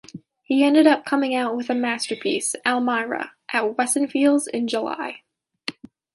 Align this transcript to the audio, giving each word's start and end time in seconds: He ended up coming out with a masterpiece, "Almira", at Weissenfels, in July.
He 0.41 0.63
ended 0.63 0.87
up 0.87 1.05
coming 1.05 1.35
out 1.35 1.55
with 1.55 1.69
a 1.69 1.75
masterpiece, 1.75 2.55
"Almira", 2.65 3.33
at 3.53 3.77
Weissenfels, 3.77 4.47
in 4.47 4.67
July. 4.67 5.21